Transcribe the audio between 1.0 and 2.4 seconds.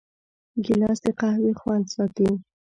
د قهوې خوند ساتي.